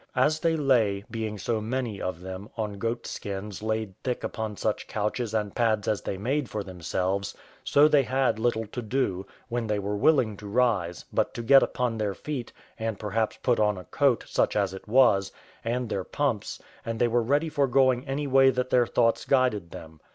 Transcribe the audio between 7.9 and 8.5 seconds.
had